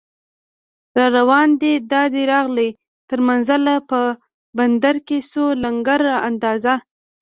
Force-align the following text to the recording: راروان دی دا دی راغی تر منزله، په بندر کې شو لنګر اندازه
راروان 0.97 1.49
دی 1.61 1.73
دا 1.91 2.01
دی 2.13 2.23
راغی 2.31 2.69
تر 3.09 3.19
منزله، 3.27 3.75
په 3.89 3.99
بندر 4.57 4.95
کې 5.07 5.17
شو 5.29 5.45
لنګر 5.63 6.01
اندازه 6.27 6.75